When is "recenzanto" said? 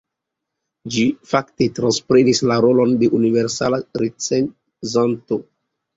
4.03-5.43